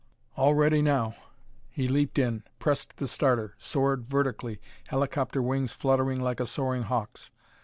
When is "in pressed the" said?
2.17-3.07